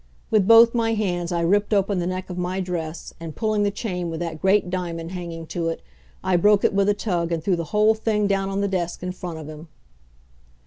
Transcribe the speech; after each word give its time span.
With 0.31 0.47
both 0.47 0.73
my 0.73 0.95
hands 0.95 1.31
I 1.31 1.41
ripped 1.41 1.75
open 1.75 1.99
the 1.99 2.07
neck 2.07 2.31
of 2.31 2.37
my 2.39 2.59
dress, 2.59 3.13
and, 3.19 3.35
pulling 3.35 3.61
the 3.61 3.69
chain 3.69 4.09
with 4.09 4.19
that 4.21 4.41
great 4.41 4.71
diamond 4.71 5.11
hanging 5.11 5.45
to 5.53 5.67
it, 5.69 5.83
I 6.23 6.37
broke 6.37 6.63
it 6.63 6.73
with 6.73 6.89
a 6.89 6.95
tug, 6.95 7.31
and 7.31 7.43
threw 7.43 7.55
the 7.55 7.65
whole 7.65 7.93
thing 7.93 8.25
down 8.25 8.49
on 8.49 8.61
the 8.61 8.67
desk 8.67 9.03
in 9.03 9.11
front 9.11 9.37
of 9.37 9.47
him. 9.47 9.67